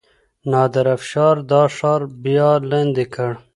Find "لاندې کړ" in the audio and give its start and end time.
2.69-3.31